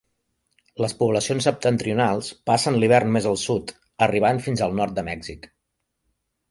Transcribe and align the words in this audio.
Les 0.85 0.95
poblacions 1.01 1.45
septentrionals 1.49 2.31
passen 2.51 2.81
l'hivern 2.83 3.15
més 3.19 3.29
al 3.33 3.39
sud, 3.45 3.77
arribant 4.09 4.43
fins 4.49 4.67
al 4.69 4.79
nord 4.83 4.99
de 5.01 5.07
Mèxic. 5.13 5.49